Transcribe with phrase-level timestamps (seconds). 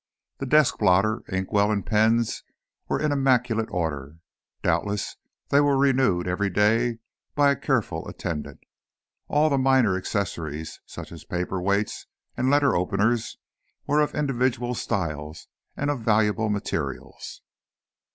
[0.39, 2.43] The desk blotter, inkwell, and pens
[2.87, 4.17] were in immaculate order,
[4.63, 5.17] doubtless
[5.49, 6.97] they were renewed every day
[7.35, 8.61] by a careful attendant.
[9.27, 13.37] All the minor accessories, such as paperweights and letter openers
[13.85, 17.43] were of individual styles and of valuable materials.